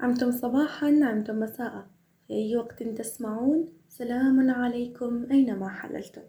عمتم 0.00 0.30
صباحا 0.30 0.86
عمتم 1.02 1.40
مساء. 1.40 1.86
في 2.28 2.34
أي 2.34 2.56
وقت 2.56 2.82
تسمعون؟ 2.82 3.68
سلام 3.88 4.50
عليكم. 4.50 5.26
أينما 5.30 5.68
حللتم؟ 5.68 6.22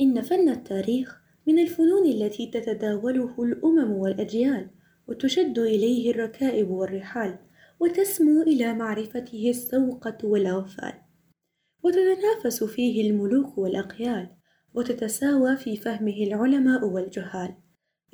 إن 0.00 0.22
فن 0.22 0.48
التاريخ 0.48 1.20
من 1.46 1.58
الفنون 1.58 2.06
التي 2.06 2.46
تتداوله 2.46 3.34
الأمم 3.38 3.92
والأجيال 3.92 4.66
وتشد 5.08 5.58
إليه 5.58 6.10
الركائب 6.10 6.70
والرحال. 6.70 7.38
وتسمو 7.82 8.42
إلى 8.42 8.74
معرفته 8.74 9.50
السوقة 9.50 10.18
والأوفال. 10.24 10.92
وتتنافس 11.82 12.64
فيه 12.64 13.10
الملوك 13.10 13.58
والأقيال 13.58 14.28
وتتساوى 14.74 15.56
في 15.56 15.76
فهمه 15.76 16.16
العلماء 16.22 16.84
والجهال. 16.84 17.54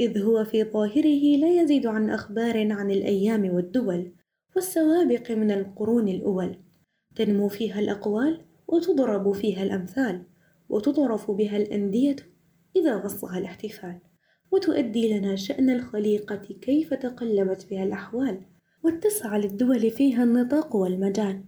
إذ 0.00 0.22
هو 0.22 0.44
في 0.44 0.64
ظاهره 0.64 1.36
لا 1.36 1.60
يزيد 1.60 1.86
عن 1.86 2.10
أخبار 2.10 2.72
عن 2.72 2.90
الأيام 2.90 3.54
والدول 3.54 4.12
والسوابق 4.56 5.30
من 5.30 5.50
القرون 5.50 6.08
الأول. 6.08 6.56
تنمو 7.16 7.48
فيها 7.48 7.80
الأقوال 7.80 8.44
وتضرب 8.68 9.32
فيها 9.32 9.62
الأمثال 9.62 10.22
وتضرف 10.68 11.30
بها 11.30 11.56
الأندية 11.56 12.16
إذا 12.76 12.96
غصها 12.96 13.38
الاحتفال. 13.38 13.98
وتؤدي 14.50 15.18
لنا 15.18 15.36
شأن 15.36 15.70
الخليقة 15.70 16.36
كيف 16.60 16.94
تقلبت 16.94 17.66
بها 17.70 17.84
الأحوال 17.84 18.40
واتسع 18.82 19.36
للدول 19.36 19.90
فيها 19.90 20.24
النطاق 20.24 20.76
والمجال 20.76 21.44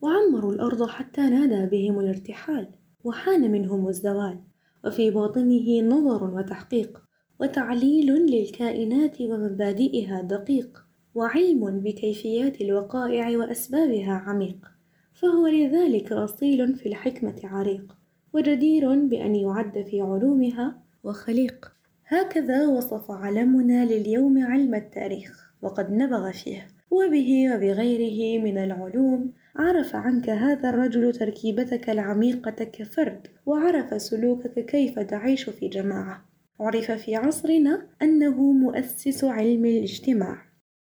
وعمروا 0.00 0.52
الأرض 0.52 0.88
حتى 0.88 1.20
نادى 1.20 1.66
بهم 1.66 2.00
الارتحال 2.00 2.68
وحان 3.04 3.52
منهم 3.52 3.88
الزوال 3.88 4.38
وفي 4.84 5.10
باطنه 5.10 5.80
نظر 5.80 6.24
وتحقيق 6.24 7.02
وتعليل 7.40 8.12
للكائنات 8.12 9.20
ومبادئها 9.20 10.22
دقيق 10.22 10.84
وعلم 11.14 11.80
بكيفيات 11.80 12.60
الوقائع 12.60 13.38
وأسبابها 13.38 14.12
عميق. 14.12 14.66
فهو 15.12 15.46
لذلك 15.46 16.12
أصيل 16.12 16.74
في 16.74 16.88
الحكمة 16.88 17.40
عريق 17.44 17.96
وجدير 18.32 19.06
بأن 19.06 19.34
يعد 19.34 19.82
في 19.82 20.00
علومها 20.00 20.82
وخليق. 21.04 21.72
هكذا 22.06 22.66
وصف 22.66 23.10
علمنا 23.10 23.84
لليوم 23.84 24.38
علم 24.38 24.74
التاريخ. 24.74 25.43
وقد 25.64 25.92
نبغ 25.92 26.32
فيه. 26.32 26.66
وبه 26.90 27.54
وبغيره 27.54 28.42
من 28.42 28.58
العلوم 28.58 29.32
عرف 29.56 29.96
عنك 29.96 30.30
هذا 30.30 30.70
الرجل 30.70 31.12
تركيبتك 31.12 31.90
العميقة 31.90 32.64
كفرد 32.64 33.26
وعرف 33.46 34.02
سلوكك 34.02 34.66
كيف 34.66 34.98
تعيش 34.98 35.50
في 35.50 35.68
جماعة. 35.68 36.24
عرف 36.60 36.90
في 36.90 37.16
عصرنا 37.16 37.86
أنه 38.02 38.52
مؤسس 38.52 39.24
علم 39.24 39.64
الاجتماع. 39.64 40.42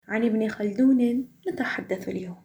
عن 0.09 0.25
ابن 0.25 0.49
خلدون 0.49 1.29
نتحدث 1.49 2.09
اليوم. 2.09 2.37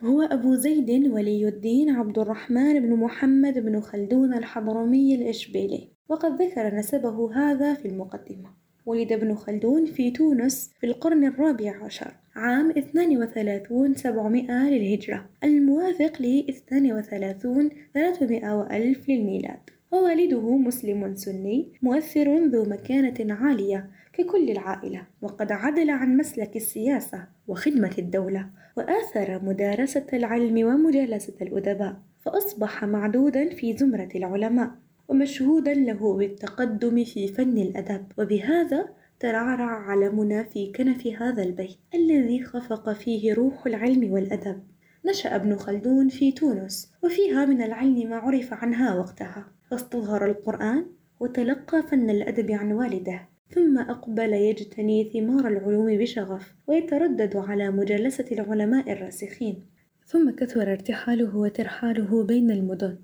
هو 0.00 0.22
أبو 0.22 0.54
زيد 0.54 0.90
ولي 0.90 1.48
الدين 1.48 1.90
عبد 1.90 2.18
الرحمن 2.18 2.80
بن 2.80 2.96
محمد 2.96 3.58
بن 3.58 3.80
خلدون 3.80 4.34
الحضرمي 4.34 5.14
الإشبيلي. 5.14 5.88
وقد 6.08 6.42
ذكر 6.42 6.74
نسبه 6.74 7.34
هذا 7.34 7.74
في 7.74 7.88
المقدمة. 7.88 8.61
ولد 8.86 9.12
ابن 9.12 9.34
خلدون 9.34 9.86
في 9.86 10.10
تونس 10.10 10.70
في 10.80 10.86
القرن 10.86 11.24
الرابع 11.24 11.84
عشر 11.84 12.14
عام 12.36 12.70
32 12.70 13.94
700 13.94 14.70
للهجرة. 14.70 15.28
الموافق 15.44 16.22
ل 16.22 16.44
32 16.48 17.70
300 17.94 18.56
وألف 18.56 19.08
للميلاد. 19.08 19.58
ووالده 19.92 20.56
مسلم 20.56 21.14
سني 21.14 21.72
مؤثر 21.82 22.46
ذو 22.46 22.64
مكانة 22.64 23.34
عالية 23.34 23.90
ككل 24.12 24.50
العائلة 24.50 25.02
وقد 25.22 25.52
عدل 25.52 25.90
عن 25.90 26.16
مسلك 26.16 26.56
السياسة 26.56 27.26
وخدمة 27.48 27.94
الدولة 27.98 28.46
وآثر 28.76 29.44
مدارسة 29.44 30.06
العلم 30.12 30.66
ومجالسة 30.66 31.34
الأدباء 31.42 31.96
فأصبح 32.20 32.84
معدودا 32.84 33.48
في 33.48 33.76
زمرة 33.76 34.08
العلماء. 34.14 34.70
ومشهودا 35.08 35.74
له 35.74 36.16
بالتقدم 36.16 37.04
في 37.04 37.28
فن 37.28 37.58
الأدب. 37.58 38.04
وبهذا 38.18 38.88
ترعرع 39.20 39.90
علمنا 39.90 40.42
في 40.42 40.72
كنف 40.72 41.06
هذا 41.06 41.42
البيت 41.42 41.78
الذي 41.94 42.42
خفق 42.44 42.92
فيه 42.92 43.34
روح 43.34 43.66
العلم 43.66 44.12
والأدب. 44.12 44.62
نشأ 45.06 45.36
ابن 45.36 45.56
خلدون 45.56 46.08
في 46.08 46.32
تونس 46.32 46.92
وفيها 47.02 47.44
من 47.44 47.62
العلم 47.62 48.10
ما 48.10 48.16
عرف 48.16 48.52
عنها 48.52 48.94
وقتها. 48.94 49.46
فاستظهر 49.70 50.26
القرآن 50.26 50.86
وتلقى 51.20 51.82
فن 51.82 52.10
الأدب 52.10 52.50
عن 52.50 52.72
والده 52.72 53.28
ثم 53.50 53.78
أقبل 53.78 54.32
يجتني 54.32 55.10
ثمار 55.12 55.48
العلوم 55.48 55.98
بشغف 55.98 56.54
ويتردد 56.66 57.36
على 57.36 57.70
مجالسة 57.70 58.24
العلماء 58.32 58.92
الراسخين. 58.92 59.66
ثم 60.06 60.30
كثر 60.30 60.72
ارتحاله 60.72 61.36
وترحاله 61.36 62.24
بين 62.24 62.50
المدن. 62.50 62.98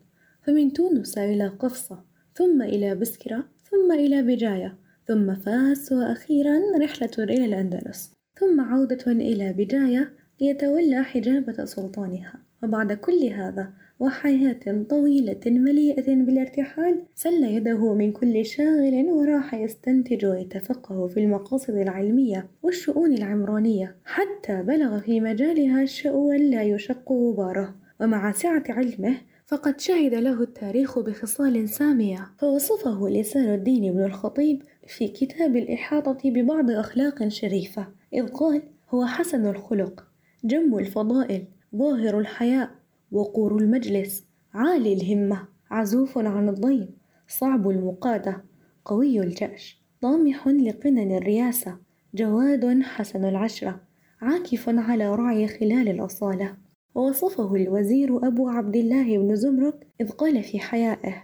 فمن 0.48 0.72
تونس 0.72 1.18
إلى 1.18 1.48
قفصة 1.48 2.04
ثم 2.34 2.62
إلى 2.62 2.94
بسكرة 2.94 3.44
ثم 3.70 3.92
إلى 3.92 4.22
بجاية 4.22 4.74
ثم 5.06 5.34
فاس 5.34 5.92
وأخيرا 5.92 6.60
رحلة 6.80 7.10
إلى 7.18 7.44
الأندلس 7.44 8.12
ثم 8.40 8.60
عودة 8.60 9.12
إلى 9.12 9.52
بجاية 9.52 10.12
ليتولى 10.40 11.02
حجابة 11.02 11.64
سلطانها. 11.64 12.34
وبعد 12.62 12.92
كل 12.92 13.24
هذا 13.24 13.70
وحياة 14.00 14.84
طويلة 14.88 15.40
مليئة 15.46 16.14
بالارتحال 16.14 17.02
سل 17.14 17.44
يده 17.44 17.94
من 17.94 18.12
كل 18.12 18.44
شاغل 18.44 19.06
وراح 19.10 19.54
يستنتج 19.54 20.26
ويتفقه 20.26 21.06
في 21.06 21.20
المقاصد 21.20 21.74
العلمية 21.74 22.48
والشؤون 22.62 23.12
العمرانية 23.12 23.96
حتى 24.04 24.62
بلغ 24.62 25.00
في 25.00 25.20
مجالها 25.20 25.84
شؤوا 25.84 26.34
لا 26.34 26.62
يشق 26.62 27.12
غباره 27.12 27.74
ومع 28.00 28.32
سعة 28.32 28.64
علمه 28.68 29.16
فقد 29.48 29.80
شهد 29.80 30.14
له 30.14 30.42
التاريخ 30.42 30.98
بخصال 30.98 31.68
سامية. 31.68 32.30
فوصفه 32.38 33.08
لسان 33.08 33.54
الدين 33.54 33.92
بن 33.92 34.04
الخطيب 34.04 34.62
في 34.86 35.08
كتاب 35.08 35.56
الإحاطة 35.56 36.18
ببعض 36.24 36.70
أخلاق 36.70 37.28
شريفة 37.28 37.86
إذ 38.14 38.26
قال 38.26 38.62
هو 38.90 39.06
حسن 39.06 39.46
الخلق 39.46 40.06
جم 40.44 40.78
الفضائل 40.78 41.44
ظاهر 41.76 42.18
الحياء 42.18 42.70
وقور 43.12 43.56
المجلس 43.56 44.24
عالي 44.54 44.92
الهمة 44.92 45.48
عزوف 45.70 46.18
عن 46.18 46.48
الضيم 46.48 46.88
صعب 47.28 47.70
المقادة 47.70 48.44
قوي 48.84 49.20
الجأش 49.20 49.82
طامح 50.00 50.48
لقنن 50.48 51.16
الرياسة 51.16 51.76
جواد 52.14 52.82
حسن 52.82 53.24
العشرة 53.24 53.80
عاكف 54.20 54.68
على 54.68 55.14
رعي 55.14 55.48
خلال 55.48 55.88
الأصالة. 55.88 56.67
ووصفه 56.98 57.54
الوزير 57.54 58.26
أبو 58.26 58.48
عبد 58.48 58.76
الله 58.76 59.18
بن 59.18 59.36
زمرك 59.36 59.86
إذ 60.00 60.08
قال 60.10 60.42
في 60.42 60.58
حيائه 60.58 61.22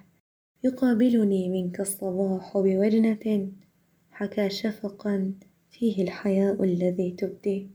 يقابلني 0.64 1.48
منك 1.48 1.80
الصباح 1.80 2.58
بوجنة 2.58 3.48
حكى 4.10 4.50
شفقا 4.50 5.34
فيه 5.70 6.02
الحياء 6.02 6.64
الذي 6.64 7.10
تبدي. 7.10 7.70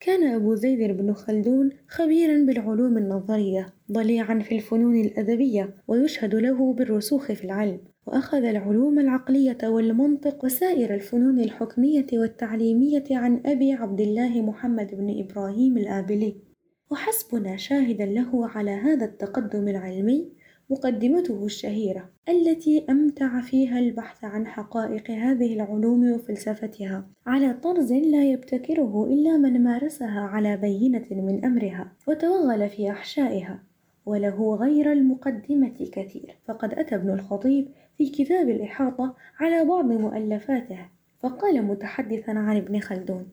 كان 0.00 0.34
أبو 0.34 0.54
زيد 0.54 0.96
بن 0.96 1.12
خلدون 1.12 1.70
خبيرا 1.88 2.44
بالعلوم 2.44 2.98
النظرية 2.98 3.74
ضليعا 3.92 4.38
في 4.38 4.54
الفنون 4.54 5.00
الأدبية 5.00 5.74
ويشهد 5.88 6.34
له 6.34 6.72
بالرسوخ 6.72 7.32
في 7.32 7.44
العلم 7.44 7.80
وأخذ 8.06 8.44
العلوم 8.44 8.98
العقلية 8.98 9.58
والمنطق 9.64 10.44
وسائر 10.44 10.94
الفنون 10.94 11.40
الحكمية 11.40 12.06
والتعليمية 12.12 13.04
عن 13.10 13.42
أبي 13.46 13.72
عبد 13.72 14.00
الله 14.00 14.42
محمد 14.42 14.94
بن 14.94 15.24
إبراهيم 15.24 15.78
الآبلي. 15.78 16.47
وحسبنا 16.90 17.56
شاهدا 17.56 18.06
له 18.06 18.48
على 18.48 18.70
هذا 18.70 19.04
التقدم 19.04 19.68
العلمي 19.68 20.28
مقدمته 20.70 21.44
الشهيرة 21.44 22.08
التي 22.28 22.84
أمتع 22.90 23.40
فيها 23.40 23.78
البحث 23.78 24.24
عن 24.24 24.46
حقائق 24.46 25.10
هذه 25.10 25.54
العلوم 25.54 26.12
وفلسفتها 26.12 27.08
على 27.26 27.54
طرز 27.54 27.92
لا 27.92 28.24
يبتكره 28.24 29.06
إلا 29.10 29.36
من 29.36 29.62
مارسها 29.64 30.20
على 30.20 30.56
بينة 30.56 31.06
من 31.10 31.44
أمرها 31.44 31.92
وتوغل 32.06 32.68
في 32.68 32.90
أحشائها 32.90 33.62
وله 34.06 34.54
غير 34.54 34.92
المقدمة 34.92 35.88
كثير. 35.92 36.36
فقد 36.44 36.74
أتى 36.74 36.94
ابن 36.94 37.10
الخطيب 37.10 37.68
في 37.98 38.08
كتاب 38.08 38.48
الإحاطة 38.48 39.14
على 39.40 39.64
بعض 39.64 39.84
مؤلفاته 39.84 40.88
فقال 41.20 41.62
متحدثا 41.62 42.30
عن 42.30 42.56
ابن 42.56 42.80
خلدون 42.80 43.28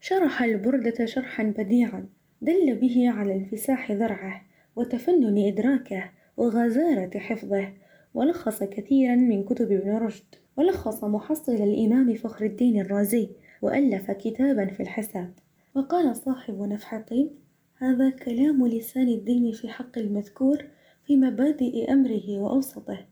شرح 0.00 0.42
البردة 0.42 1.04
شرحا 1.04 1.42
بديعا 1.42 2.08
دل 2.44 2.74
به 2.74 3.10
على 3.10 3.34
انفساح 3.34 3.92
ذرعه 3.92 4.42
وتفنن 4.76 5.38
إدراكه 5.38 6.10
وغزارة 6.36 7.18
حفظه 7.18 7.72
ولخص 8.14 8.62
كثيرا 8.62 9.16
من 9.16 9.44
كتب 9.44 9.72
ابن 9.72 9.90
رشد 9.90 10.24
ولخص 10.56 11.04
محصل 11.04 11.52
الإمام 11.52 12.14
فخر 12.14 12.44
الدين 12.44 12.80
الرازي 12.80 13.28
وألف 13.62 14.10
كتابا 14.10 14.66
في 14.66 14.82
الحساب. 14.82 15.34
وقال 15.74 16.16
صاحب 16.16 16.62
نفح 16.62 16.94
الطيب 16.94 17.30
هذا 17.76 18.10
كلام 18.10 18.66
لسان 18.66 19.08
الدين 19.08 19.52
في 19.52 19.68
حق 19.68 19.98
المذكور 19.98 20.64
في 21.06 21.16
مبادئ 21.16 21.92
أمره 21.92 22.38
وأوسطه 22.38 23.06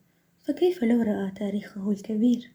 فكيف 0.45 0.85
لو 0.85 1.03
رأى 1.03 1.31
تاريخه 1.31 1.91
الكبير؟ 1.91 2.53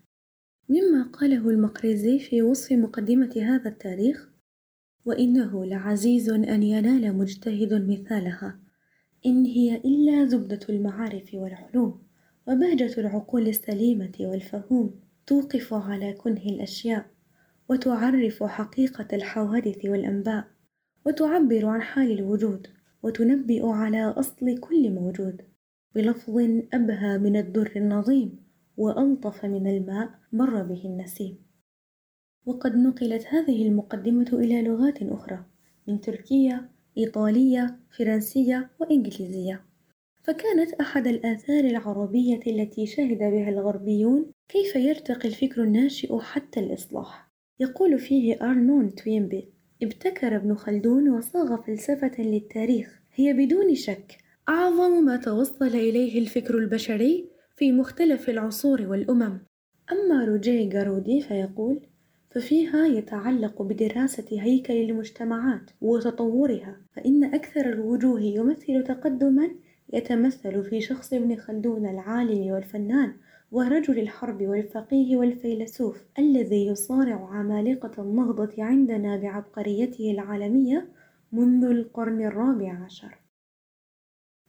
مما 0.69 1.03
قاله 1.13 1.49
المقريزي 1.49 2.19
في 2.19 2.41
وصف 2.41 2.71
مقدمة 2.71 3.33
هذا 3.35 3.69
التاريخ 3.69 4.26
وإنه 5.07 5.65
لعزيز 5.65 6.29
أن 6.29 6.63
ينال 6.63 7.17
مجتهد 7.17 7.89
مثالها. 7.89 8.59
إن 9.25 9.45
هي 9.45 9.75
إلا 9.75 10.25
زبدة 10.25 10.59
المعارف 10.69 11.33
والعلوم 11.33 12.01
وبهجة 12.47 12.99
العقول 13.01 13.47
السليمة 13.47 14.11
والفهوم 14.19 14.99
توقف 15.27 15.73
على 15.73 16.13
كنه 16.13 16.45
الأشياء 16.45 17.05
وتعرف 17.69 18.43
حقيقة 18.43 19.07
الحوادث 19.13 19.85
والأنباء 19.85 20.47
وتعبر 21.05 21.65
عن 21.65 21.81
حال 21.81 22.11
الوجود 22.11 22.67
وتنبئ 23.03 23.65
على 23.65 24.03
أصل 24.03 24.57
كل 24.57 24.91
موجود 24.91 25.41
بلفظ 25.95 26.37
أبهى 26.73 27.17
من 27.17 27.35
الدر 27.35 27.71
النظيم 27.75 28.39
وألطف 28.77 29.45
من 29.45 29.67
الماء 29.67 30.09
مر 30.33 30.63
به 30.63 30.81
النسيم. 30.85 31.46
وقد 32.47 32.75
نقلت 32.75 33.25
هذه 33.27 33.67
المقدمة 33.67 34.29
إلى 34.33 34.61
لغات 34.61 35.03
أخرى 35.03 35.45
من 35.87 36.01
تركية 36.01 36.69
إيطالية 36.97 37.79
فرنسية 37.97 38.69
وإنجليزية. 38.79 39.65
فكانت 40.23 40.73
أحد 40.73 41.07
الآثار 41.07 41.63
العربية 41.63 42.39
التي 42.47 42.85
شهد 42.85 43.17
بها 43.17 43.49
الغربيون 43.49 44.31
كيف 44.49 44.75
يرتقي 44.75 45.27
الفكر 45.27 45.63
الناشئ 45.63 46.19
حتى 46.19 46.59
الإصلاح. 46.59 47.31
يقول 47.59 47.99
فيه 47.99 48.37
أرنون 48.41 48.95
توينبي 48.95 49.49
ابتكر 49.83 50.35
ابن 50.35 50.55
خلدون 50.55 51.09
وصاغ 51.09 51.61
فلسفة 51.61 52.21
للتاريخ. 52.21 52.99
هي 53.15 53.33
بدون 53.33 53.75
شك 53.75 54.17
أعظم 54.49 55.05
ما 55.05 55.17
توصل 55.17 55.65
إليه 55.65 56.19
الفكر 56.19 56.57
البشري 56.57 57.29
في 57.55 57.71
مختلف 57.71 58.29
العصور 58.29 58.81
والأمم. 58.81 59.39
أما 59.91 60.25
روجيه 60.25 60.69
جارودي 60.69 61.21
فيقول 61.21 61.79
ففيها 62.29 62.85
يتعلق 62.85 63.61
بدراسة 63.61 64.25
هيكل 64.31 64.73
المجتمعات 64.73 65.71
وتطورها 65.81 66.77
فإن 66.91 67.23
أكثر 67.23 67.69
الوجوه 67.69 68.21
يمثل 68.21 68.83
تقدما 68.83 69.49
يتمثل 69.93 70.63
في 70.63 70.81
شخص 70.81 71.13
ابن 71.13 71.35
خلدون 71.35 71.85
العالم 71.85 72.51
والفنان 72.51 73.13
ورجل 73.51 73.99
الحرب 73.99 74.41
والفقيه 74.41 75.17
والفيلسوف 75.17 76.03
الذي 76.19 76.67
يصارع 76.67 77.29
عمالقة 77.29 78.01
النهضة 78.01 78.63
عندنا 78.63 79.17
بعبقريته 79.17 80.11
العالمية 80.11 80.87
منذ 81.31 81.65
القرن 81.65 82.25
الرابع 82.25 82.83
عشر. 82.85 83.17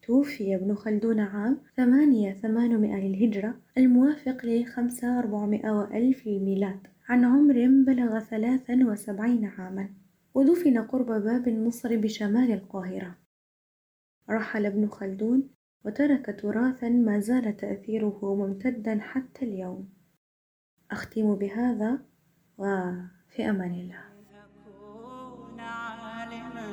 توفي 0.03 0.55
ابن 0.55 0.75
خلدون 0.75 1.21
عام 1.21 1.59
ثمانية 1.77 2.33
ثمانمائة 2.33 3.09
للهجرة 3.09 3.55
الموافق 3.79 4.45
لخمسة 4.45 5.19
أربعمائة 5.19 5.71
وألف 5.71 6.27
للميلاد 6.27 6.87
عن 7.09 7.25
عمر 7.25 7.85
بلغ 7.87 8.19
ثلاثا 8.19 8.75
وسبعين 8.85 9.45
عاما 9.45 9.89
ودفن 10.35 10.79
قرب 10.79 11.07
باب 11.07 11.49
النصر 11.49 11.97
بشمال 11.97 12.53
القاهرة. 12.53 13.19
رحل 14.31 14.67
ابن 14.67 14.89
خلدون 14.89 15.51
وترك 15.85 16.41
تراثا 16.41 16.89
ما 16.89 17.21
زال 17.21 17.57
تأثيره 17.57 18.35
ممتدا 18.35 18.99
حتى 19.01 19.45
اليوم. 19.45 19.89
أختم 20.91 21.35
بهذا 21.35 21.99
وفي 22.59 23.51
أمان 23.51 23.75
الله. 23.75 24.05
أكون 24.35 25.61
عالما 25.61 26.73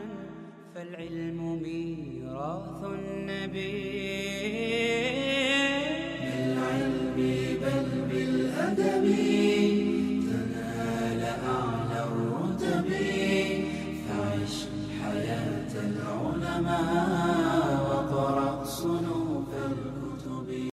فالعلم 0.75 1.61
ميراث 1.63 2.83
النبي. 2.83 3.95
بالعلم 6.21 7.15
بل 7.61 8.07
بالأدب. 8.09 9.34
الرتب 16.85 16.93
فعش 16.93 16.93
حياة 16.93 17.05
العلماء 17.05 17.14